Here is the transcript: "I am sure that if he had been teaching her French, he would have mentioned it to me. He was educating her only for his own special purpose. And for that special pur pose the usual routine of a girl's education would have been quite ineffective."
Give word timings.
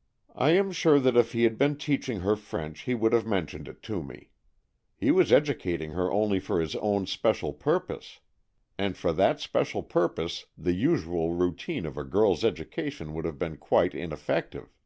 "I 0.34 0.50
am 0.50 0.72
sure 0.72 0.98
that 0.98 1.16
if 1.16 1.30
he 1.30 1.44
had 1.44 1.56
been 1.58 1.76
teaching 1.76 2.22
her 2.22 2.34
French, 2.34 2.80
he 2.80 2.94
would 2.96 3.12
have 3.12 3.24
mentioned 3.24 3.68
it 3.68 3.84
to 3.84 4.02
me. 4.02 4.30
He 4.96 5.12
was 5.12 5.30
educating 5.30 5.92
her 5.92 6.10
only 6.10 6.40
for 6.40 6.60
his 6.60 6.74
own 6.74 7.06
special 7.06 7.52
purpose. 7.52 8.18
And 8.78 8.96
for 8.96 9.12
that 9.12 9.38
special 9.38 9.84
pur 9.84 10.08
pose 10.08 10.46
the 10.58 10.72
usual 10.74 11.34
routine 11.34 11.86
of 11.86 11.96
a 11.96 12.02
girl's 12.02 12.44
education 12.44 13.14
would 13.14 13.24
have 13.26 13.38
been 13.38 13.56
quite 13.56 13.94
ineffective." 13.94 14.76